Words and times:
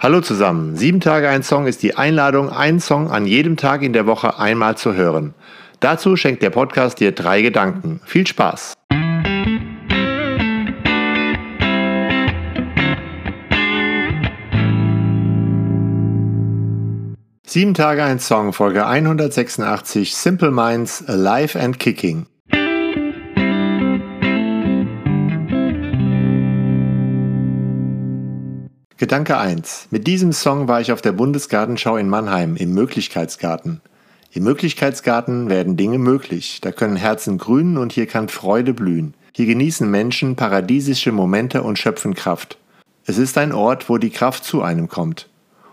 Hallo 0.00 0.20
zusammen. 0.20 0.76
Sieben 0.76 1.00
Tage 1.00 1.28
ein 1.28 1.42
Song 1.42 1.66
ist 1.66 1.82
die 1.82 1.96
Einladung, 1.96 2.50
einen 2.50 2.78
Song 2.78 3.10
an 3.10 3.26
jedem 3.26 3.56
Tag 3.56 3.82
in 3.82 3.92
der 3.92 4.06
Woche 4.06 4.38
einmal 4.38 4.76
zu 4.76 4.94
hören. 4.94 5.34
Dazu 5.80 6.14
schenkt 6.14 6.40
der 6.40 6.50
Podcast 6.50 7.00
dir 7.00 7.10
drei 7.10 7.42
Gedanken. 7.42 8.00
Viel 8.04 8.24
Spaß! 8.24 8.74
Sieben 17.44 17.74
Tage 17.74 18.04
ein 18.04 18.20
Song, 18.20 18.52
Folge 18.52 18.86
186, 18.86 20.14
Simple 20.14 20.52
Minds, 20.52 21.02
Alive 21.08 21.58
and 21.58 21.80
Kicking. 21.80 22.26
Gedanke 28.98 29.38
1. 29.38 29.86
Mit 29.92 30.08
diesem 30.08 30.32
Song 30.32 30.66
war 30.66 30.80
ich 30.80 30.90
auf 30.90 31.00
der 31.00 31.12
Bundesgartenschau 31.12 31.96
in 31.98 32.08
Mannheim 32.08 32.56
im 32.56 32.74
Möglichkeitsgarten. 32.74 33.80
Im 34.32 34.42
Möglichkeitsgarten 34.42 35.48
werden 35.48 35.76
Dinge 35.76 35.98
möglich. 35.98 36.58
Da 36.62 36.72
können 36.72 36.96
Herzen 36.96 37.38
grünen 37.38 37.76
und 37.76 37.92
hier 37.92 38.06
kann 38.06 38.28
Freude 38.28 38.74
blühen. 38.74 39.14
Hier 39.32 39.46
genießen 39.46 39.88
Menschen 39.88 40.34
paradiesische 40.34 41.12
Momente 41.12 41.62
und 41.62 41.78
schöpfen 41.78 42.14
Kraft. 42.14 42.58
Es 43.06 43.18
ist 43.18 43.38
ein 43.38 43.52
Ort, 43.52 43.88
wo 43.88 43.98
die 43.98 44.10
Kraft 44.10 44.42
zu 44.42 44.62
einem 44.62 44.88
kommt. 44.88 45.28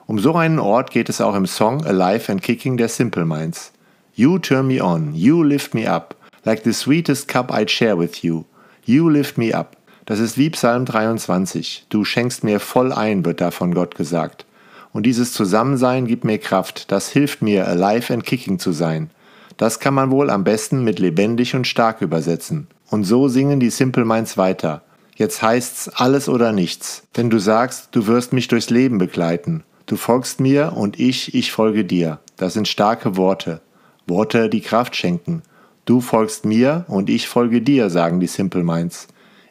Um 0.05 0.20
so 0.20 0.36
einen 0.36 0.59
Ort 0.59 0.92
geht 0.92 1.09
es 1.09 1.20
auch 1.20 1.34
im 1.34 1.48
Song 1.48 1.84
Alive 1.84 2.31
and 2.31 2.44
Kicking 2.44 2.78
der 2.78 2.89
Simple 2.89 3.26
Minds. 3.26 3.72
You 4.14 4.38
turn 4.38 4.67
me 4.67 4.84
on, 4.84 5.16
you 5.16 5.42
lift 5.42 5.73
me 5.73 5.92
up, 5.92 6.16
like 6.44 6.64
the 6.64 6.73
sweetest 6.73 7.28
cup 7.28 7.52
I'd 7.52 7.72
share 7.72 7.98
with 7.98 8.23
you. 8.23 8.45
You 8.84 9.09
lift 9.09 9.39
me 9.39 9.52
up. 9.52 9.76
Das 10.05 10.20
ist 10.20 10.38
wie 10.38 10.52
Psalm 10.52 10.86
23. 10.86 11.88
Du 11.90 12.05
schenkst 12.05 12.44
mir 12.44 12.59
voll 12.59 12.94
ein, 12.94 13.26
wird 13.26 13.41
da 13.41 13.50
von 13.50 13.73
Gott 13.73 13.95
gesagt. 13.95 14.45
Und 14.94 15.04
dieses 15.05 15.34
Zusammensein 15.34 16.05
gibt 16.05 16.23
mir 16.23 16.38
Kraft. 16.38 16.91
Das 16.91 17.09
hilft 17.09 17.41
mir, 17.41 17.68
alive 17.68 18.14
and 18.14 18.23
kicking 18.23 18.59
zu 18.59 18.72
sein. 18.72 19.09
Das 19.58 19.80
kann 19.80 19.95
man 19.95 20.11
wohl 20.11 20.30
am 20.30 20.44
besten 20.44 20.83
mit 20.83 21.00
lebendig 21.00 21.56
und 21.56 21.66
stark 21.66 22.02
übersetzen. 22.02 22.67
Und 22.92 23.03
so 23.03 23.28
singen 23.28 23.59
die 23.59 23.72
Simple 23.72 24.06
Minds 24.06 24.38
weiter. 24.38 24.83
Jetzt 25.16 25.42
heißt's 25.42 25.89
alles 25.89 26.30
oder 26.30 26.52
nichts. 26.52 27.03
Denn 27.17 27.30
du 27.30 27.39
sagst, 27.39 27.89
du 27.92 28.06
wirst 28.06 28.31
mich 28.31 28.48
durchs 28.48 28.70
Leben 28.70 29.00
begleiten. 29.00 29.64
Du 29.88 29.95
folgst 29.95 30.39
mir 30.39 30.73
und 30.76 31.00
ich, 31.00 31.33
ich 31.33 31.52
folge 31.52 31.83
dir. 31.83 32.20
Das 32.38 32.53
sind 32.53 32.67
starke 32.67 33.17
Worte. 33.17 33.61
Worte, 34.08 34.50
die 34.50 34.61
Kraft 34.61 34.95
schenken. 34.95 35.42
Du 35.86 36.00
folgst 36.00 36.45
mir 36.45 36.86
und 36.88 37.09
ich 37.09 37.28
folge 37.28 37.61
dir, 37.61 37.89
sagen 37.89 38.20
die 38.20 38.28
Simple 38.28 38.64
Minds. 38.64 39.08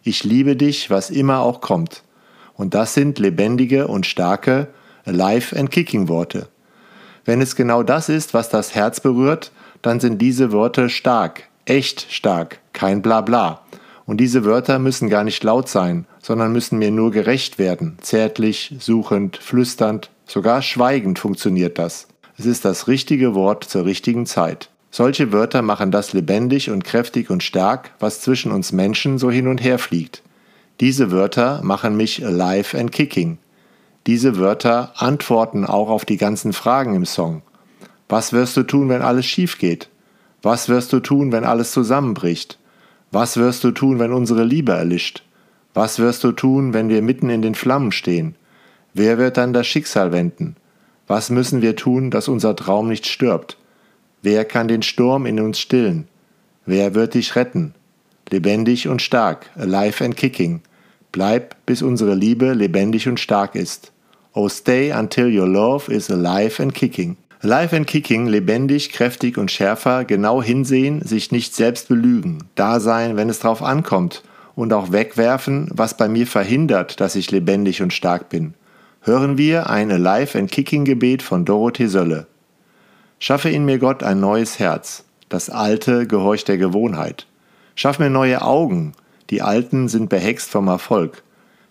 Ich 0.07 0.23
liebe 0.23 0.55
dich, 0.55 0.91
was 0.91 1.09
immer 1.09 1.41
auch 1.41 1.63
kommt. 1.63 2.03
Und 2.53 2.75
das 2.75 2.93
sind 2.93 3.19
lebendige 3.19 3.89
und 3.89 4.05
starke 4.05 4.69
Alive 5.07 5.59
and 5.59 5.71
Kicking 5.71 6.09
Worte. 6.09 6.49
Wenn 7.25 7.41
es 7.41 7.57
genau 7.57 7.83
das 7.83 8.11
ist, 8.11 8.35
was 8.35 8.51
das 8.51 8.75
Herz 8.75 9.01
berührt, 9.01 9.51
dann 9.81 10.01
sind 10.01 10.21
diese 10.21 10.53
Worte 10.53 10.91
stark, 10.91 11.45
echt 11.65 12.13
stark, 12.13 12.61
kein 12.75 13.01
Blabla. 13.01 13.63
Und 14.05 14.19
diese 14.19 14.45
Wörter 14.45 14.79
müssen 14.79 15.09
gar 15.09 15.25
nicht 15.25 15.43
laut 15.43 15.71
sein, 15.71 16.07
sondern 16.21 16.53
müssen 16.53 16.79
mir 16.79 16.91
nur 16.91 17.11
gerecht 17.11 17.59
werden, 17.59 17.97
zärtlich, 18.03 18.75
suchend, 18.79 19.39
flüsternd, 19.39 20.11
sogar 20.27 20.61
schweigend 20.61 21.19
funktioniert 21.19 21.79
das. 21.79 22.09
Es 22.37 22.45
ist 22.45 22.67
das 22.67 22.89
richtige 22.89 23.35
Wort 23.35 23.65
zur 23.65 23.87
richtigen 23.87 24.27
Zeit. 24.27 24.69
Solche 24.97 25.33
Wörter 25.33 25.63
machen 25.63 25.91
das 25.91 26.13
lebendig 26.13 26.71
und 26.71 26.85
kräftig 26.85 27.29
und 27.29 27.43
stark, 27.43 27.91
was 27.99 28.21
zwischen 28.21 28.53
uns 28.53 28.71
Menschen 28.71 29.19
so 29.19 29.29
hin 29.29 29.49
und 29.49 29.61
her 29.61 29.81
fliegt. 29.81 30.23
Diese 30.79 31.11
Wörter 31.11 31.61
machen 31.65 31.97
mich 31.97 32.25
alive 32.25 32.79
and 32.79 32.93
kicking. 32.93 33.39
Diese 34.07 34.39
Wörter 34.39 34.93
antworten 34.95 35.67
auch 35.67 35.89
auf 35.89 36.05
die 36.05 36.17
ganzen 36.17 36.53
Fragen 36.53 36.95
im 36.95 37.07
Song. 37.07 37.43
Was 38.09 38.33
wirst 38.33 38.57
du 38.57 38.63
tun, 38.63 38.89
wenn 38.89 39.03
alles 39.03 39.27
schief 39.27 39.59
geht? 39.59 39.89
Was 40.43 40.69
wirst 40.69 40.93
du 40.93 41.01
tun, 41.01 41.33
wenn 41.33 41.43
alles 41.43 41.73
zusammenbricht? 41.73 42.61
Was 43.11 43.37
wirst 43.37 43.65
du 43.65 43.73
tun, 43.73 43.99
wenn 43.99 44.13
unsere 44.13 44.45
Liebe 44.45 44.75
erlischt? 44.75 45.25
Was 45.75 45.99
wirst 45.99 46.23
du 46.23 46.31
tun, 46.31 46.73
wenn 46.73 46.89
wir 46.89 47.03
mitten 47.03 47.31
in 47.31 47.43
den 47.43 47.57
Flammen 47.57 47.91
stehen? 47.91 48.37
Wer 48.93 49.19
wird 49.19 49.39
dann 49.39 49.55
das 49.55 49.67
Schicksal 49.67 50.13
wenden? 50.13 50.55
Was 51.09 51.31
müssen 51.31 51.63
wir 51.63 51.75
tun, 51.75 52.13
dass 52.13 52.29
unser 52.29 52.55
Traum 52.55 52.87
nicht 52.87 53.09
stirbt? 53.09 53.57
Wer 54.25 54.47
kann 54.47 54.69
den 54.69 54.81
Sturm 54.81 55.27
in 55.27 55.39
uns 55.39 55.59
stillen? 55.59 56.09
Wer 56.65 56.95
wird 56.95 57.13
dich 57.13 57.37
retten? 57.37 57.75
Lebendig 58.31 58.89
und 58.89 59.03
stark, 59.03 59.51
alive 59.55 60.03
and 60.03 60.17
kicking. 60.17 60.63
Bleib, 61.13 61.57
bis 61.67 61.83
unsere 61.83 62.15
Liebe 62.15 62.55
lebendig 62.55 63.07
und 63.07 63.21
stark 63.21 63.55
ist. 63.55 63.93
Oh, 64.33 64.49
stay 64.49 64.93
until 64.93 65.27
your 65.27 65.47
love 65.47 65.93
is 65.93 66.11
alive 66.11 66.63
and 66.63 66.73
kicking. 66.73 67.19
Alive 67.43 67.77
and 67.77 67.87
kicking, 67.87 68.27
lebendig, 68.27 68.93
kräftig 68.93 69.37
und 69.37 69.51
schärfer, 69.51 70.07
genau 70.07 70.43
hinsehen, 70.43 71.03
sich 71.03 71.31
nicht 71.31 71.55
selbst 71.55 71.89
belügen, 71.89 72.45
da 72.55 72.81
sein, 72.81 73.19
wenn 73.19 73.29
es 73.29 73.41
drauf 73.41 73.63
ankommt 73.63 74.23
und 74.55 74.73
auch 74.73 74.91
wegwerfen, 74.91 75.69
was 75.71 75.99
bei 75.99 76.09
mir 76.09 76.27
verhindert, 76.27 76.99
dass 76.99 77.15
ich 77.15 77.31
lebendig 77.31 77.83
und 77.83 77.93
stark 77.93 78.31
bin. 78.31 78.55
Hören 79.03 79.37
wir 79.37 79.69
ein 79.69 79.93
Alive 79.93 80.39
and 80.39 80.51
Kicking 80.51 80.87
Gebet 80.87 81.21
von 81.21 81.45
Dorothee 81.45 81.89
Sölle. 81.89 82.27
Schaffe 83.19 83.49
in 83.51 83.65
mir 83.65 83.79
Gott 83.79 84.03
ein 84.03 84.21
neues 84.21 84.59
Herz. 84.59 85.05
Das 85.29 85.51
alte 85.51 86.07
gehorcht 86.07 86.49
der 86.49 86.59
Gewohnheit. 86.59 87.27
Schaff 87.75 87.99
mir 87.99 88.11
neue 88.11 88.43
Augen. 88.43 88.93
Die 89.31 89.43
alten 89.43 89.89
sind 89.89 90.09
behext 90.09 90.51
vom 90.51 90.69
Erfolg. 90.69 91.23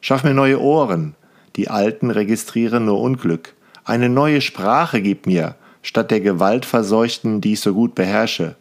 Schaff 0.02 0.24
mir 0.24 0.34
neue 0.34 0.60
Ohren. 0.60 1.16
Die 1.56 1.70
alten 1.70 2.10
registrieren 2.10 2.86
nur 2.86 3.00
Unglück. 3.00 3.54
Eine 3.86 4.10
neue 4.10 4.42
Sprache 4.42 5.02
gib 5.02 5.28
mir, 5.28 5.56
statt 5.82 6.10
der 6.12 6.22
gewaltverseuchten, 6.22 7.42
die 7.42 7.54
ich 7.54 7.60
so 7.60 7.74
gut 7.74 7.96
beherrsche. 7.96 8.56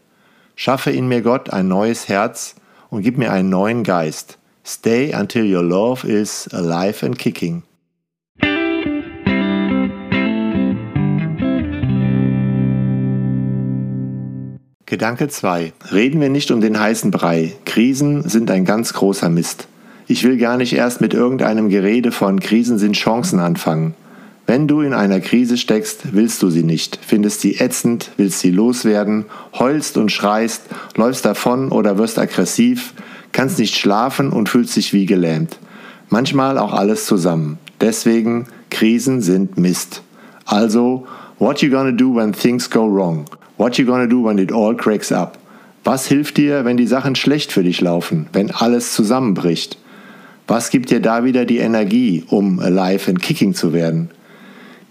Schaffe 0.56 0.90
in 0.90 1.08
mir 1.08 1.22
Gott 1.22 1.50
ein 1.50 1.68
neues 1.68 2.08
Herz 2.08 2.56
und 2.90 3.02
gib 3.02 3.16
mir 3.16 3.32
einen 3.32 3.48
neuen 3.48 3.84
Geist. 3.84 4.38
Stay 4.64 5.12
until 5.14 5.44
your 5.44 5.62
love 5.62 6.06
is 6.06 6.48
alive 6.52 7.04
and 7.04 7.18
kicking. 7.18 7.62
Gedanke 14.92 15.28
2. 15.28 15.72
Reden 15.90 16.20
wir 16.20 16.28
nicht 16.28 16.50
um 16.50 16.60
den 16.60 16.78
heißen 16.78 17.10
Brei. 17.10 17.54
Krisen 17.64 18.28
sind 18.28 18.50
ein 18.50 18.66
ganz 18.66 18.92
großer 18.92 19.30
Mist. 19.30 19.66
Ich 20.06 20.22
will 20.22 20.36
gar 20.36 20.58
nicht 20.58 20.74
erst 20.74 21.00
mit 21.00 21.14
irgendeinem 21.14 21.70
Gerede 21.70 22.12
von 22.12 22.40
Krisen 22.40 22.76
sind 22.76 22.94
Chancen 22.94 23.38
anfangen. 23.38 23.94
Wenn 24.46 24.68
du 24.68 24.82
in 24.82 24.92
einer 24.92 25.20
Krise 25.20 25.56
steckst, 25.56 26.12
willst 26.12 26.42
du 26.42 26.50
sie 26.50 26.62
nicht, 26.62 26.98
findest 27.00 27.40
sie 27.40 27.58
ätzend, 27.58 28.10
willst 28.18 28.40
sie 28.40 28.50
loswerden, 28.50 29.24
heulst 29.58 29.96
und 29.96 30.12
schreist, 30.12 30.64
läufst 30.94 31.24
davon 31.24 31.72
oder 31.72 31.96
wirst 31.96 32.18
aggressiv, 32.18 32.92
kannst 33.32 33.58
nicht 33.58 33.74
schlafen 33.74 34.28
und 34.28 34.50
fühlst 34.50 34.76
dich 34.76 34.92
wie 34.92 35.06
gelähmt. 35.06 35.58
Manchmal 36.10 36.58
auch 36.58 36.74
alles 36.74 37.06
zusammen. 37.06 37.56
Deswegen, 37.80 38.46
Krisen 38.68 39.22
sind 39.22 39.56
Mist. 39.56 40.02
Also, 40.44 41.06
what 41.38 41.62
you 41.62 41.70
gonna 41.70 41.92
do 41.92 42.14
when 42.14 42.34
things 42.34 42.68
go 42.68 42.84
wrong? 42.86 43.24
What 43.56 43.78
you 43.78 43.86
gonna 43.86 44.06
do 44.06 44.24
when 44.24 44.38
it 44.38 44.52
all 44.52 44.74
cracks 44.74 45.12
up? 45.12 45.38
Was 45.84 46.06
hilft 46.06 46.36
dir, 46.36 46.64
wenn 46.64 46.76
die 46.76 46.86
Sachen 46.86 47.16
schlecht 47.16 47.52
für 47.52 47.62
dich 47.62 47.80
laufen, 47.80 48.28
wenn 48.32 48.50
alles 48.50 48.92
zusammenbricht? 48.92 49.78
Was 50.46 50.70
gibt 50.70 50.90
dir 50.90 51.00
da 51.00 51.24
wieder 51.24 51.44
die 51.44 51.58
Energie, 51.58 52.24
um 52.28 52.60
alive 52.60 53.10
and 53.10 53.20
kicking 53.20 53.54
zu 53.54 53.72
werden? 53.72 54.10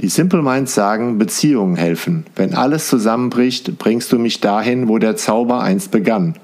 Die 0.02 0.10
Simple 0.10 0.42
Minds 0.42 0.74
sagen, 0.74 1.18
Beziehungen 1.18 1.76
helfen. 1.76 2.26
Wenn 2.36 2.56
alles 2.56 2.88
zusammenbricht, 2.88 3.78
bringst 3.78 4.12
du 4.12 4.18
mich 4.18 4.42
dahin, 4.42 4.88
wo 4.88 4.98
der 4.98 5.16
Zauber 5.16 5.62
einst 5.62 5.92
begann. 5.92 6.36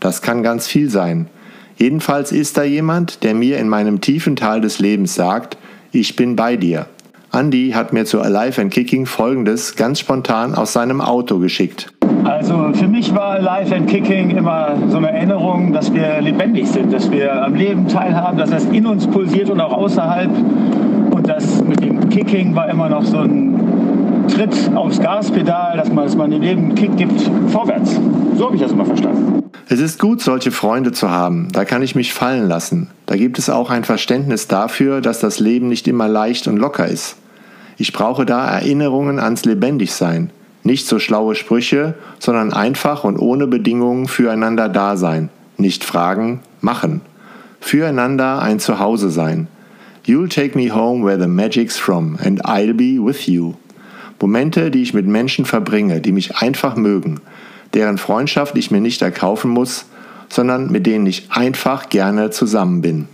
Das 0.00 0.20
kann 0.20 0.42
ganz 0.42 0.66
viel 0.66 0.90
sein. 0.90 1.28
Jedenfalls 1.78 2.30
ist 2.30 2.58
da 2.58 2.62
jemand, 2.62 3.22
der 3.22 3.34
mir 3.34 3.58
in 3.58 3.68
meinem 3.68 4.00
tiefen 4.00 4.36
Tal 4.36 4.60
des 4.60 4.78
Lebens 4.78 5.14
sagt, 5.14 5.56
ich 5.92 6.14
bin 6.14 6.36
bei 6.36 6.56
dir. 6.56 6.86
Andy 7.32 7.72
hat 7.72 7.92
mir 7.92 8.04
zu 8.04 8.20
Alive 8.20 8.60
and 8.60 8.72
Kicking 8.72 9.06
folgendes 9.06 9.76
ganz 9.76 10.00
spontan 10.00 10.54
aus 10.54 10.72
seinem 10.72 11.00
Auto 11.00 11.38
geschickt. 11.38 11.92
Also 12.24 12.72
für 12.72 12.88
mich 12.88 13.14
war 13.14 13.32
Alive 13.32 13.74
and 13.74 13.88
Kicking 13.88 14.30
immer 14.30 14.76
so 14.88 14.96
eine 14.96 15.10
Erinnerung, 15.10 15.72
dass 15.72 15.92
wir 15.92 16.20
lebendig 16.20 16.68
sind, 16.68 16.92
dass 16.92 17.10
wir 17.10 17.44
am 17.44 17.54
Leben 17.54 17.88
teilhaben, 17.88 18.38
dass 18.38 18.50
das 18.50 18.64
in 18.66 18.86
uns 18.86 19.06
pulsiert 19.06 19.50
und 19.50 19.60
auch 19.60 19.72
außerhalb. 19.72 20.30
Und 21.10 21.28
das 21.28 21.62
mit 21.62 21.80
dem 21.80 22.08
Kicking 22.08 22.54
war 22.54 22.68
immer 22.68 22.88
noch 22.88 23.04
so 23.04 23.18
ein 23.18 23.65
Tritt 24.28 24.70
aufs 24.74 25.00
Gaspedal, 25.00 25.76
dass 25.76 25.90
man, 25.90 26.04
dass 26.04 26.16
man 26.16 26.30
dem 26.30 26.42
Leben 26.42 26.64
einen 26.64 26.74
Kick 26.74 26.96
gibt 26.96 27.20
vorwärts. 27.50 27.98
So 28.36 28.46
habe 28.46 28.56
ich 28.56 28.62
das 28.62 28.72
immer 28.72 28.84
verstanden. 28.84 29.42
Es 29.68 29.80
ist 29.80 29.98
gut, 29.98 30.20
solche 30.20 30.52
Freunde 30.52 30.92
zu 30.92 31.10
haben. 31.10 31.48
Da 31.52 31.64
kann 31.64 31.82
ich 31.82 31.94
mich 31.94 32.12
fallen 32.12 32.48
lassen. 32.48 32.88
Da 33.06 33.16
gibt 33.16 33.38
es 33.38 33.50
auch 33.50 33.70
ein 33.70 33.84
Verständnis 33.84 34.46
dafür, 34.46 35.00
dass 35.00 35.20
das 35.20 35.40
Leben 35.40 35.68
nicht 35.68 35.88
immer 35.88 36.08
leicht 36.08 36.46
und 36.46 36.56
locker 36.56 36.86
ist. 36.86 37.16
Ich 37.76 37.92
brauche 37.92 38.24
da 38.24 38.46
Erinnerungen 38.46 39.18
ans 39.18 39.44
Lebendigsein. 39.44 40.30
Nicht 40.62 40.86
so 40.86 40.98
schlaue 40.98 41.34
Sprüche, 41.34 41.94
sondern 42.18 42.52
einfach 42.52 43.04
und 43.04 43.18
ohne 43.18 43.46
Bedingungen 43.46 44.06
füreinander 44.08 44.68
da 44.68 44.96
sein. 44.96 45.30
Nicht 45.58 45.84
fragen, 45.84 46.40
machen. 46.60 47.00
Füreinander 47.60 48.40
ein 48.40 48.60
Zuhause 48.60 49.10
sein. 49.10 49.48
You'll 50.06 50.28
take 50.28 50.56
me 50.56 50.72
home 50.72 51.04
where 51.04 51.20
the 51.20 51.28
magic's 51.28 51.76
from 51.76 52.16
and 52.24 52.44
I'll 52.44 52.74
be 52.74 52.98
with 53.04 53.26
you. 53.26 53.54
Momente, 54.20 54.70
die 54.70 54.82
ich 54.82 54.94
mit 54.94 55.06
Menschen 55.06 55.44
verbringe, 55.44 56.00
die 56.00 56.12
mich 56.12 56.36
einfach 56.36 56.76
mögen, 56.76 57.20
deren 57.74 57.98
Freundschaft 57.98 58.56
ich 58.56 58.70
mir 58.70 58.80
nicht 58.80 59.02
erkaufen 59.02 59.50
muss, 59.50 59.86
sondern 60.28 60.70
mit 60.70 60.86
denen 60.86 61.06
ich 61.06 61.30
einfach 61.30 61.88
gerne 61.88 62.30
zusammen 62.30 62.80
bin. 62.82 63.08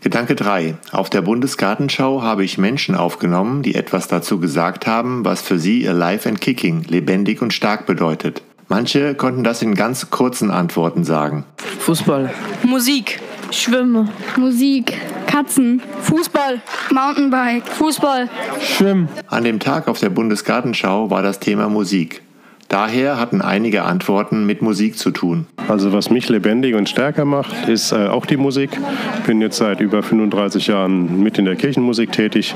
Gedanke 0.00 0.36
3. 0.36 0.76
Auf 0.92 1.10
der 1.10 1.20
Bundesgartenschau 1.20 2.22
habe 2.22 2.42
ich 2.42 2.56
Menschen 2.56 2.94
aufgenommen, 2.94 3.62
die 3.62 3.74
etwas 3.74 4.08
dazu 4.08 4.40
gesagt 4.40 4.86
haben, 4.86 5.24
was 5.24 5.42
für 5.42 5.58
sie 5.58 5.86
Alive 5.86 6.28
and 6.28 6.40
Kicking, 6.40 6.84
lebendig 6.84 7.42
und 7.42 7.52
stark 7.52 7.84
bedeutet. 7.84 8.42
Manche 8.68 9.14
konnten 9.14 9.44
das 9.44 9.60
in 9.60 9.74
ganz 9.74 10.08
kurzen 10.08 10.50
Antworten 10.50 11.04
sagen. 11.04 11.44
Fußball. 11.80 12.30
Musik. 12.62 13.20
Schwimmen. 13.50 14.10
Musik. 14.36 14.98
Katzen. 15.26 15.82
Fußball. 16.02 16.60
Mountainbike. 16.90 17.66
Fußball. 17.66 18.28
Schwimmen. 18.60 19.08
An 19.28 19.44
dem 19.44 19.60
Tag 19.60 19.88
auf 19.88 20.00
der 20.00 20.10
Bundesgartenschau 20.10 21.10
war 21.10 21.22
das 21.22 21.38
Thema 21.38 21.68
Musik. 21.68 22.22
Daher 22.68 23.18
hatten 23.18 23.40
einige 23.40 23.84
Antworten 23.84 24.44
mit 24.44 24.60
Musik 24.60 24.98
zu 24.98 25.10
tun. 25.10 25.46
Also 25.68 25.94
was 25.94 26.10
mich 26.10 26.28
lebendig 26.28 26.74
und 26.74 26.86
stärker 26.86 27.24
macht, 27.24 27.66
ist 27.66 27.92
äh, 27.92 28.08
auch 28.08 28.26
die 28.26 28.36
Musik. 28.36 28.78
Ich 29.20 29.24
bin 29.24 29.40
jetzt 29.40 29.56
seit 29.56 29.80
über 29.80 30.02
35 30.02 30.66
Jahren 30.66 31.22
mit 31.22 31.38
in 31.38 31.46
der 31.46 31.56
Kirchenmusik 31.56 32.12
tätig 32.12 32.54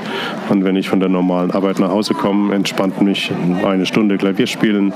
und 0.49 0.63
wenn 0.63 0.75
ich 0.75 0.87
von 0.87 0.99
der 0.99 1.09
normalen 1.09 1.49
Arbeit 1.49 1.79
nach 1.79 1.89
Hause 1.89 2.13
komme, 2.13 2.53
entspannt 2.53 3.01
mich 3.01 3.31
eine 3.63 3.87
Stunde 3.87 4.17
Klavier 4.17 4.45
spielen, 4.45 4.93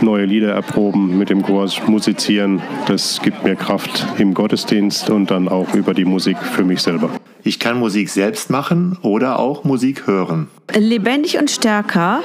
neue 0.00 0.24
Lieder 0.24 0.52
erproben, 0.52 1.16
mit 1.16 1.30
dem 1.30 1.42
Chor 1.42 1.70
musizieren. 1.86 2.60
Das 2.88 3.20
gibt 3.22 3.44
mir 3.44 3.54
Kraft 3.54 4.06
im 4.18 4.34
Gottesdienst 4.34 5.10
und 5.10 5.30
dann 5.30 5.48
auch 5.48 5.74
über 5.74 5.94
die 5.94 6.04
Musik 6.04 6.38
für 6.38 6.64
mich 6.64 6.82
selber. 6.82 7.10
Ich 7.46 7.60
kann 7.60 7.78
Musik 7.78 8.08
selbst 8.08 8.50
machen 8.50 8.98
oder 9.02 9.38
auch 9.38 9.62
Musik 9.62 10.08
hören. 10.08 10.48
Lebendig 10.74 11.38
und 11.38 11.48
stärker 11.48 12.20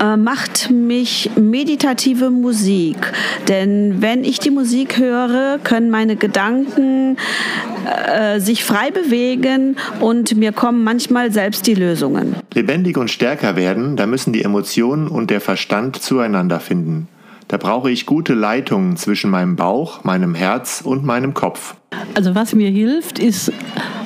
äh, 0.00 0.16
macht 0.16 0.70
mich 0.70 1.30
meditative 1.36 2.30
Musik. 2.30 2.96
Denn 3.48 4.00
wenn 4.00 4.22
ich 4.22 4.38
die 4.38 4.52
Musik 4.52 4.98
höre, 4.98 5.58
können 5.64 5.90
meine 5.90 6.14
Gedanken 6.14 7.16
äh, 8.06 8.38
sich 8.38 8.62
frei 8.62 8.92
bewegen 8.92 9.76
und 9.98 10.36
mir 10.36 10.52
kommen 10.52 10.84
manchmal 10.84 11.32
selbst 11.32 11.66
die 11.66 11.74
Lösungen. 11.74 12.36
Lebendig 12.54 12.96
und 12.96 13.10
stärker 13.10 13.56
werden, 13.56 13.96
da 13.96 14.06
müssen 14.06 14.32
die 14.32 14.44
Emotionen 14.44 15.08
und 15.08 15.30
der 15.30 15.40
Verstand 15.40 16.00
zueinander 16.00 16.60
finden. 16.60 17.08
Da 17.52 17.58
brauche 17.58 17.90
ich 17.90 18.06
gute 18.06 18.32
Leitungen 18.32 18.96
zwischen 18.96 19.30
meinem 19.30 19.56
Bauch, 19.56 20.04
meinem 20.04 20.34
Herz 20.34 20.80
und 20.82 21.04
meinem 21.04 21.34
Kopf. 21.34 21.74
Also 22.14 22.34
was 22.34 22.54
mir 22.54 22.70
hilft, 22.70 23.18
ist 23.18 23.52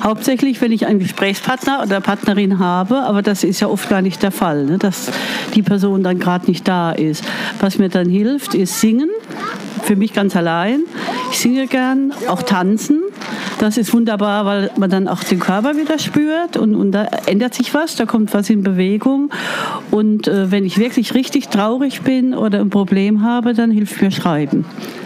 hauptsächlich, 0.03 0.59
wenn 0.59 0.73
ich 0.73 0.85
einen 0.85 0.99
Gesprächspartner 0.99 1.81
oder 1.81 2.01
Partnerin 2.01 2.59
habe, 2.59 3.03
aber 3.03 3.21
das 3.21 3.45
ist 3.45 3.61
ja 3.61 3.69
oft 3.69 3.87
gar 3.87 4.01
nicht 4.01 4.21
der 4.21 4.31
Fall, 4.31 4.65
ne, 4.65 4.77
dass 4.77 5.09
die 5.55 5.61
Person 5.61 6.03
dann 6.03 6.19
gerade 6.19 6.47
nicht 6.47 6.67
da 6.67 6.91
ist. 6.91 7.23
Was 7.61 7.77
mir 7.77 7.87
dann 7.87 8.09
hilft, 8.09 8.53
ist 8.53 8.81
singen, 8.81 9.09
für 9.83 9.95
mich 9.95 10.11
ganz 10.11 10.35
allein. 10.35 10.81
Ich 11.31 11.39
singe 11.39 11.67
gern, 11.67 12.11
auch 12.27 12.41
tanzen. 12.41 13.01
Das 13.59 13.75
ist 13.77 13.91
wunderbar, 13.91 14.45
weil 14.45 14.69
man 14.77 14.89
dann 14.89 15.07
auch 15.07 15.23
den 15.23 15.39
Körper 15.39 15.75
wieder 15.77 15.97
spürt 15.97 16.57
und, 16.57 16.75
und 16.75 16.91
da 16.91 17.05
ändert 17.25 17.55
sich 17.55 17.73
was, 17.73 17.95
da 17.95 18.05
kommt 18.05 18.31
was 18.35 18.51
in 18.51 18.61
Bewegung. 18.61 19.31
Und 19.89 20.27
äh, 20.27 20.51
wenn 20.51 20.63
ich 20.63 20.77
wirklich 20.77 21.15
richtig 21.15 21.47
traurig 21.49 22.01
bin 22.01 22.35
oder 22.35 22.59
ein 22.59 22.69
Problem 22.69 23.23
habe, 23.23 23.53
dann 23.53 23.71
hilft 23.71 23.99
mir 23.99 24.11
Schreiben. 24.11 24.63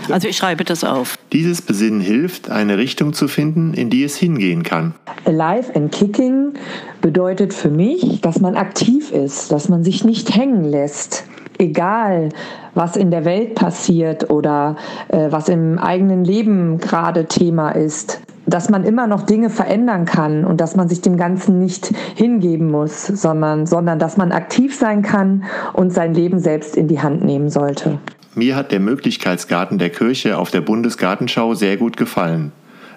Also 0.09 0.27
ich 0.27 0.36
schreibe 0.36 0.65
das 0.65 0.83
auf. 0.83 1.18
Dieses 1.31 1.62
Besinnen 1.62 2.01
hilft, 2.01 2.50
eine 2.50 2.77
Richtung 2.77 3.13
zu 3.13 3.30
finden, 3.30 3.74
in 3.74 3.89
die 3.89 4.03
es 4.03 4.18
hingehen 4.18 4.63
kann. 4.63 4.95
Alive 5.24 5.74
and 5.74 5.94
Kicking 5.94 6.54
bedeutet 7.01 7.54
für 7.54 7.69
mich, 7.69 8.19
dass 8.19 8.42
man 8.42 8.56
aktiv 8.56 9.12
ist, 9.12 9.54
dass 9.54 9.69
man 9.69 9.86
sich 9.86 10.04
nicht 10.04 10.36
hängen 10.36 10.65
lässt. 10.65 11.24
Egal, 11.57 12.30
was 12.74 12.97
in 12.97 13.12
der 13.12 13.24
Welt 13.24 13.56
passiert 13.56 14.30
oder 14.30 14.75
äh, 15.07 15.27
was 15.30 15.47
im 15.47 15.77
eigenen 15.77 16.25
Leben 16.25 16.80
gerade 16.80 17.25
Thema 17.25 17.69
ist 17.69 18.19
dass 18.53 18.69
man 18.69 18.83
immer 18.83 19.07
noch 19.07 19.24
Dinge 19.24 19.50
verändern 19.50 20.06
kann 20.06 20.45
und 20.45 20.62
dass 20.62 20.75
man 20.75 20.88
sich 20.88 21.01
dem 21.01 21.18
Ganzen 21.18 21.59
nicht 21.59 21.94
hingeben 22.15 22.69
muss, 22.69 23.07
sondern, 23.07 23.65
sondern 23.65 24.00
dass 24.00 24.18
man 24.18 24.31
aktiv 24.31 24.75
sein 24.75 25.01
kann 25.01 25.44
und 25.74 25.92
sein 25.92 26.13
Leben 26.13 26.39
selbst 26.39 26.75
in 26.75 26.88
die 26.88 27.01
Hand 27.01 27.24
nehmen 27.24 27.50
sollte. 27.50 28.00
Mir 28.36 28.56
hat 28.56 28.71
der 28.71 28.80
Möglichkeitsgarten 28.80 29.77
der 29.77 29.89
Kirche 29.89 30.38
auf 30.38 30.51
der 30.51 30.62
Bundesgartenschau 30.62 31.53
sehr 31.53 31.77
gut 31.77 31.98
gefallen. 31.98 32.51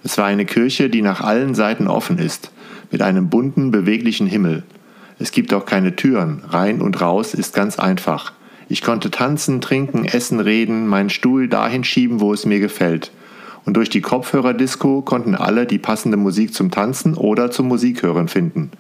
Es 0.05 0.19
war 0.19 0.27
eine 0.27 0.45
Kirche, 0.45 0.91
die 0.91 1.03
nach 1.03 1.23
allen 1.23 1.55
Seiten 1.55 1.89
offen 1.89 2.19
ist, 2.19 2.53
mit 2.91 3.03
einem 3.03 3.31
bunten, 3.31 3.71
beweglichen 3.71 4.27
Himmel. 4.27 4.63
Es 5.19 5.33
gibt 5.33 5.55
auch 5.55 5.65
keine 5.65 5.97
Türen, 5.97 6.43
rein 6.49 6.81
und 6.81 7.01
raus 7.01 7.35
ist 7.35 7.55
ganz 7.55 7.79
einfach. 7.79 8.33
Ich 8.69 8.83
konnte 8.83 9.11
tanzen, 9.11 9.61
trinken, 9.61 10.05
essen, 10.05 10.41
reden, 10.41 10.87
meinen 10.87 11.11
Stuhl 11.11 11.49
dahin 11.49 11.85
schieben, 11.85 12.21
wo 12.21 12.33
es 12.33 12.47
mir 12.47 12.61
gefällt. 12.61 13.11
Und 13.65 13.77
durch 13.77 13.89
die 13.89 14.03
Kopfhörerdisco 14.03 15.03
konnten 15.03 15.35
alle 15.35 15.67
die 15.67 15.79
passende 15.79 16.17
Musik 16.17 16.55
zum 16.55 16.71
Tanzen 16.71 17.15
oder 17.15 17.51
zum 17.51 17.69
Musikhören 17.69 18.29
finden. 18.29 18.71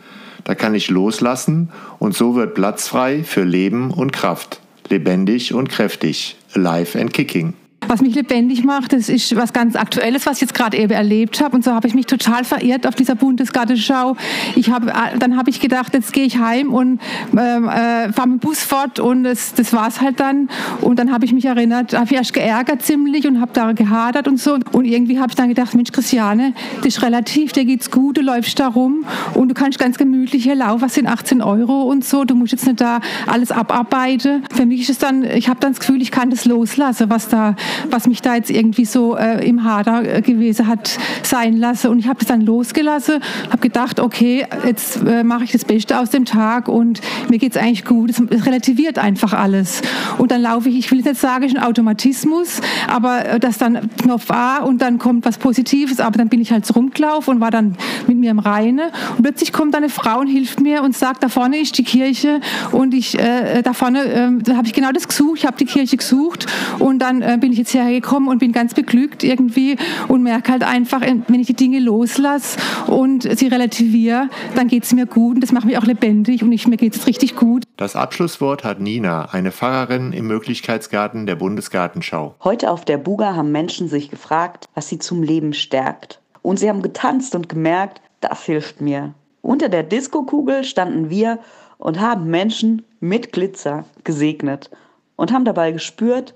Da 0.45 0.55
kann 0.55 0.75
ich 0.75 0.91
loslassen 0.91 1.71
und 1.99 2.15
so 2.15 2.35
wird 2.37 2.55
Platz 2.55 2.87
frei 2.89 3.25
für 3.25 3.45
Leben 3.45 3.91
und 3.91 4.13
Kraft. 4.13 4.61
Lebendig 4.89 5.55
und 5.55 5.71
kräftig. 5.71 6.37
Alive 6.55 7.01
and 7.01 7.13
Kicking. 7.13 7.55
Was 7.89 8.01
mich 8.01 8.15
lebendig 8.15 8.65
macht, 8.65 8.93
das 8.93 9.09
ist 9.09 9.35
was 9.37 9.53
ganz 9.53 9.77
Aktuelles, 9.77 10.27
was 10.27 10.37
ich 10.37 10.43
jetzt 10.43 10.55
gerade 10.55 10.77
eben 10.77 10.93
erlebt 10.93 11.41
habe. 11.41 11.57
Und 11.57 11.65
so 11.65 11.73
habe 11.73 11.87
ich 11.87 11.95
mich 11.95 12.07
total 12.07 12.45
verirrt 12.45 12.87
auf 12.87 12.95
dieser 12.95 13.15
Bundesgartenschau. 13.15 14.17
Ich 14.55 14.71
habe, 14.71 14.91
äh, 14.91 15.19
dann 15.19 15.37
habe 15.37 15.51
ich 15.51 15.61
gedacht, 15.61 15.95
jetzt 15.95 16.13
gehe 16.13 16.25
ich 16.25 16.39
heim 16.39 16.73
und 16.73 17.01
ähm, 17.33 17.69
äh, 17.69 18.13
fahre 18.13 18.29
mit 18.29 18.41
dem 18.43 18.49
Bus 18.49 18.63
fort 18.63 18.99
und 18.99 19.25
das, 19.25 19.55
das 19.55 19.73
war 19.73 19.89
es 19.89 20.01
halt 20.01 20.21
dann. 20.21 20.49
Und 20.81 20.99
dann 20.99 21.13
habe 21.13 21.25
ich 21.25 21.33
mich 21.33 21.45
erinnert, 21.45 21.95
habe 21.95 22.07
ich 22.07 22.13
erst 22.13 22.33
geärgert 22.33 22.83
ziemlich 22.83 23.27
und 23.27 23.41
habe 23.41 23.53
da 23.53 23.73
gehadert 23.73 24.29
und 24.29 24.39
so. 24.39 24.59
Und 24.73 24.85
irgendwie 24.85 25.19
habe 25.19 25.29
ich 25.31 25.37
dann 25.37 25.49
gedacht, 25.49 25.75
Mensch, 25.75 25.93
Christiane, 25.93 26.55
das 26.79 26.97
ist 26.97 27.03
relativ, 27.03 27.53
dir 27.53 27.65
geht's 27.65 27.91
gut, 27.91 28.17
du 28.17 28.23
läufst 28.23 28.59
da 28.59 28.69
rum 28.69 29.05
und 29.35 29.49
du 29.49 29.55
kannst 29.55 29.79
ganz 29.79 29.99
gemütlich 29.99 30.45
hier 30.45 30.55
laufen, 30.55 30.83
was 30.83 30.95
sind 30.95 31.07
18 31.07 31.43
Euro 31.43 31.83
und 31.83 32.05
so. 32.05 32.25
Du 32.25 32.35
musst 32.35 32.53
jetzt 32.53 32.67
nicht 32.67 32.81
da 32.81 33.01
alles 33.27 33.51
abarbeiten. 33.51 34.43
Für 34.55 34.67
mich 34.67 34.83
ist 34.83 34.91
es 34.91 34.99
dann, 34.99 35.25
ich 35.25 35.49
habe 35.49 35.61
dann 35.61 35.73
das 35.73 35.81
Gefühl, 35.81 36.03
ich 36.03 36.11
kann 36.11 36.31
das 36.31 36.45
loslassen, 36.45 37.11
was 37.11 37.29
da 37.29 37.57
was 37.91 38.07
mich 38.07 38.23
da 38.23 38.35
jetzt 38.35 38.51
irgendwie 38.51 38.85
so 38.85 39.17
äh, 39.17 39.47
im 39.47 39.65
Hader 39.65 40.17
äh, 40.17 40.23
gewesen 40.23 40.67
hat 40.67 40.99
sein 41.23 41.57
lassen. 41.57 41.89
Und 41.89 41.99
ich 41.99 42.09
habe 42.09 42.19
das 42.19 42.29
dann 42.29 42.41
losgelassen, 42.41 43.21
habe 43.51 43.59
gedacht, 43.59 44.01
okay, 44.01 44.47
jetzt 44.67 45.03
äh, 45.07 45.25
mache 45.25 45.45
ich 45.45 45.53
das 45.53 45.65
Beste 45.65 45.99
aus 45.99 46.11
dem 46.11 46.25
Tag 46.25 46.69
und 46.69 47.01
mir 47.29 47.39
geht 47.39 47.57
es 47.57 47.63
eigentlich 47.63 47.85
gut. 47.85 48.11
Es, 48.11 48.23
es, 48.31 48.47
relativiert 48.47 48.99
einfach 48.99 49.33
alles. 49.33 49.81
Und 50.19 50.31
dann 50.31 50.43
laufe 50.43 50.69
ich, 50.69 50.79
ich 50.79 50.91
will 50.91 51.05
jetzt 51.05 51.21
sagen, 51.21 51.45
es 51.45 51.53
ist 51.53 51.59
ein 51.59 51.65
Automatismus, 51.65 52.61
aber 52.89 53.25
äh, 53.27 53.41
das 53.41 53.59
dann 53.59 53.91
Knopf 54.03 54.31
A 54.31 54.59
und 54.59 54.83
dann 54.83 54.99
kommt 54.99 55.25
was 55.25 55.39
Positives, 55.39 56.01
aber 56.01 56.19
dann 56.19 56.29
bin 56.29 56.41
ich 56.41 56.53
halt 56.53 56.65
rumgelaufen 56.75 57.35
und 57.35 57.41
war 57.41 57.51
dann 57.51 57.77
mit 58.07 58.17
mir 58.17 58.31
im 58.31 58.39
Reine. 58.39 58.91
Und 59.17 59.23
plötzlich 59.23 59.53
kommt 59.53 59.75
eine 59.75 59.89
Frau 59.89 60.21
und 60.21 60.27
hilft 60.27 60.61
mir 60.61 60.83
und 60.83 60.97
sagt, 60.97 61.23
da 61.23 61.29
vorne 61.29 61.59
ist 61.59 61.79
die 61.79 61.85
Kirche 61.85 62.41
und 62.73 62.95
ich, 62.95 63.19
äh, 63.19 63.63
da 63.63 63.73
vorne, 63.73 64.05
äh, 64.05 64.55
habe 64.55 64.67
ich 64.67 64.73
genau 64.73 64.93
das 64.93 65.09
gesucht, 65.09 65.39
ich 65.39 65.47
habe 65.47 65.57
die 65.57 65.65
Kirche 65.65 65.97
gesucht 65.97 66.47
und 66.79 66.99
dann 66.99 67.23
äh, 67.23 67.39
bin 67.41 67.53
ich 67.53 67.59
jetzt 67.65 67.73
hierher 67.73 68.01
gekommen 68.01 68.29
und 68.29 68.39
bin 68.39 68.53
ganz 68.53 68.75
beglückt 68.75 69.25
irgendwie 69.25 69.77
und 70.09 70.23
merke 70.23 70.53
halt 70.53 70.63
einfach, 70.63 71.01
wenn 71.01 71.41
ich 71.41 71.47
die 71.47 71.55
Dinge 71.55 71.81
loslasse 71.81 72.59
und 72.87 73.23
sie 73.23 73.49
relativiere, 73.49 74.29
dann 74.55 74.69
geht 74.69 74.85
es 74.85 74.93
mir 74.93 75.07
gut 75.07 75.37
und 75.37 75.41
das 75.41 75.53
macht 75.53 75.65
mich 75.65 75.79
auch 75.79 75.85
lebendig 75.85 76.43
und 76.43 76.53
ich, 76.53 76.67
mir 76.67 76.77
geht 76.77 76.95
es 76.95 77.07
richtig 77.07 77.37
gut. 77.37 77.65
Das 77.77 77.97
Abschlusswort 77.97 78.65
hat 78.65 78.81
Nina, 78.81 79.27
eine 79.33 79.51
Pfarrerin 79.51 80.13
im 80.13 80.27
Möglichkeitsgarten 80.27 81.27
der 81.27 81.37
Bundesgartenschau. 81.37 82.35
Heute 82.45 82.71
auf 82.71 82.85
der 82.85 82.99
Buga 82.99 83.35
haben 83.35 83.51
Menschen 83.51 83.89
sich 83.89 84.11
gefragt, 84.11 84.69
was 84.75 84.89
sie 84.89 84.99
zum 84.99 85.23
Leben 85.23 85.55
stärkt. 85.55 86.21
Und 86.43 86.59
sie 86.59 86.69
haben 86.69 86.83
getanzt 86.83 87.35
und 87.35 87.49
gemerkt, 87.49 88.03
das 88.21 88.45
hilft 88.45 88.81
mir. 88.81 89.15
Unter 89.41 89.69
der 89.69 89.83
Diskokugel 89.83 90.65
standen 90.65 91.09
wir 91.09 91.39
und 91.79 92.01
haben 92.01 92.27
Menschen 92.27 92.85
mit 93.01 93.33
Glitzer 93.33 93.85
gesegnet 94.05 94.71
und 95.17 95.33
haben 95.33 95.45
dabei 95.45 95.73
gespürt, 95.73 96.35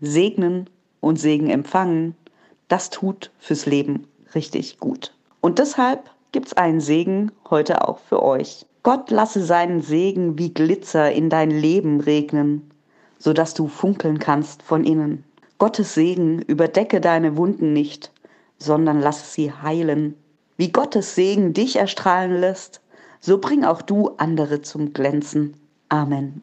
segnen 0.00 0.68
und 1.00 1.18
Segen 1.18 1.50
empfangen, 1.50 2.14
das 2.68 2.90
tut 2.90 3.30
fürs 3.38 3.66
Leben 3.66 4.06
richtig 4.34 4.78
gut. 4.78 5.14
Und 5.40 5.58
deshalb 5.58 6.10
gibt's 6.32 6.52
einen 6.52 6.80
Segen 6.80 7.32
heute 7.48 7.86
auch 7.86 7.98
für 7.98 8.22
euch. 8.22 8.66
Gott 8.82 9.10
lasse 9.10 9.44
seinen 9.44 9.82
Segen 9.82 10.38
wie 10.38 10.54
Glitzer 10.54 11.12
in 11.12 11.28
dein 11.28 11.50
Leben 11.50 12.00
regnen, 12.00 12.70
sodass 13.18 13.54
du 13.54 13.68
funkeln 13.68 14.18
kannst 14.18 14.62
von 14.62 14.84
innen. 14.84 15.24
Gottes 15.58 15.94
Segen 15.94 16.40
überdecke 16.40 17.00
deine 17.00 17.36
Wunden 17.36 17.72
nicht, 17.74 18.12
sondern 18.58 19.00
lasse 19.00 19.26
sie 19.26 19.52
heilen. 19.52 20.14
Wie 20.56 20.72
Gottes 20.72 21.14
Segen 21.14 21.52
dich 21.52 21.76
erstrahlen 21.76 22.40
lässt, 22.40 22.80
so 23.20 23.38
bring 23.38 23.64
auch 23.64 23.82
du 23.82 24.10
andere 24.16 24.62
zum 24.62 24.94
Glänzen. 24.94 25.54
Amen. 25.90 26.42